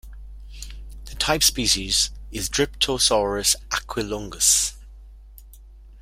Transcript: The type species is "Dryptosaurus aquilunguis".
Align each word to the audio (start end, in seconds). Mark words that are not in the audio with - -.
The 1.05 1.13
type 1.13 1.43
species 1.43 2.09
is 2.31 2.49
"Dryptosaurus 2.49 3.55
aquilunguis". 3.69 4.73